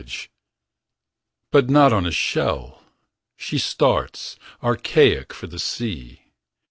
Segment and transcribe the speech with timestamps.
[0.01, 0.29] pdf
[1.51, 2.81] But not on a shell,
[3.37, 4.35] she starts.
[4.63, 6.23] Archaic, for the sea.